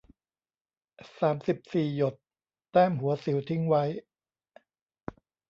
[1.19, 2.15] สามสิบสี่ หยด
[2.71, 3.83] แต้มหัวสิวทิ้งไว้